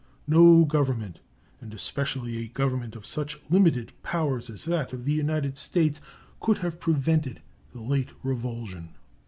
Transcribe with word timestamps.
No 0.25 0.65
government, 0.65 1.19
and 1.59 1.75
especially 1.75 2.37
a 2.37 2.47
government 2.47 2.95
of 2.95 3.05
such 3.05 3.39
limited 3.51 3.91
powers 4.01 4.49
as 4.49 4.65
that 4.65 4.93
of 4.93 5.05
the 5.05 5.13
United 5.13 5.59
States, 5.59 6.01
could 6.39 6.57
have 6.57 6.79
prevented 6.79 7.39
the 7.71 7.81
late 7.81 8.09
revulsion. 8.23 8.95